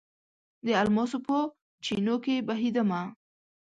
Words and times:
د 0.65 0.67
الماسو 0.81 1.17
په 1.27 1.37
چېنو 1.83 2.15
کې 2.23 2.35
بهیدمه 2.47 3.01